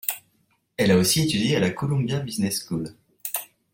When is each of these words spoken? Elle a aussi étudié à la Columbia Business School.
Elle 0.77 0.89
a 0.89 0.97
aussi 0.97 1.21
étudié 1.21 1.57
à 1.57 1.59
la 1.59 1.69
Columbia 1.69 2.19
Business 2.21 2.65
School. 2.67 2.95